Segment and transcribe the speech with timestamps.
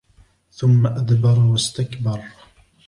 [0.51, 2.21] ثم أدبر واستكبر